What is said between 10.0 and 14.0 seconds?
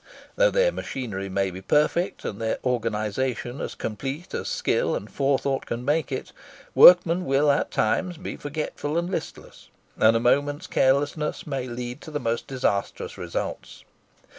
a moment's carelessness may lead to the most disastrous results.